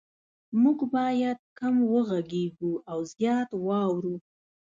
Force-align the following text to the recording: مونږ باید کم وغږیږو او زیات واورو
مونږ 0.61 0.79
باید 0.95 1.39
کم 1.59 1.75
وغږیږو 1.93 2.73
او 2.91 2.99
زیات 3.13 3.49
واورو 3.65 4.15